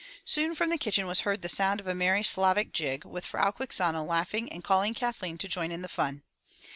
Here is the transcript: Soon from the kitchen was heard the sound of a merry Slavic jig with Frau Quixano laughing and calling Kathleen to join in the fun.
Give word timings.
Soon 0.25 0.55
from 0.55 0.71
the 0.71 0.79
kitchen 0.79 1.05
was 1.05 1.19
heard 1.19 1.43
the 1.43 1.47
sound 1.47 1.79
of 1.79 1.85
a 1.85 1.93
merry 1.93 2.23
Slavic 2.23 2.73
jig 2.73 3.05
with 3.05 3.23
Frau 3.23 3.51
Quixano 3.51 4.03
laughing 4.03 4.51
and 4.51 4.63
calling 4.63 4.95
Kathleen 4.95 5.37
to 5.37 5.47
join 5.47 5.71
in 5.71 5.83
the 5.83 5.87
fun. 5.87 6.23